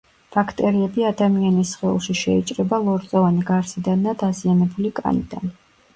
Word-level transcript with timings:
ბაქტერიები 0.35 1.03
ადამიანის 1.09 1.73
სხეულში 1.75 2.17
შეიჭრება 2.21 2.81
ლორწოვანი 2.87 3.47
გარსიდან 3.53 4.09
და 4.09 4.19
დაზიანებული 4.25 4.93
კანიდან. 5.03 5.55